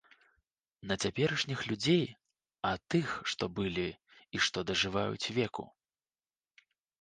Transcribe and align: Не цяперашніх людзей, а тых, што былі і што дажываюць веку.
Не 0.91 0.95
цяперашніх 1.03 1.59
людзей, 1.71 2.01
а 2.69 2.71
тых, 2.95 3.07
што 3.35 3.43
былі 3.59 3.85
і 4.39 4.43
што 4.47 4.57
дажываюць 4.71 5.31
веку. 5.37 5.69